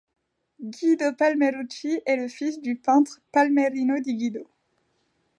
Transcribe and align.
Guido 0.59 1.13
Palmerucci 1.13 2.01
est 2.07 2.15
le 2.15 2.27
fils 2.27 2.59
du 2.59 2.75
peintre 2.75 3.19
Palmerino 3.31 3.99
di 3.99 4.15
Guido. 4.17 4.49